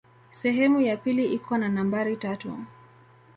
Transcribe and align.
Sehemu 0.31 0.81
ya 0.81 0.97
pili 0.97 1.25
iko 1.25 1.57
na 1.57 1.69
nambari 1.69 2.17
tatu. 2.17 2.57